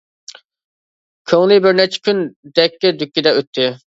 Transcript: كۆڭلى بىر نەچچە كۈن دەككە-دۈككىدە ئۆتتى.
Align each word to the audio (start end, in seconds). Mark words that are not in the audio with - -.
كۆڭلى 1.33 1.59
بىر 1.67 1.77
نەچچە 1.81 2.01
كۈن 2.09 2.23
دەككە-دۈككىدە 2.61 3.37
ئۆتتى. 3.41 3.71